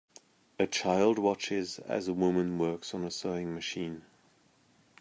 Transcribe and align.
A 0.57 0.65
child 0.65 1.19
watches 1.19 1.77
as 1.77 2.07
a 2.07 2.13
woman 2.15 2.57
works 2.57 2.95
on 2.95 3.03
a 3.03 3.11
sewing 3.11 3.53
machine. 3.53 4.01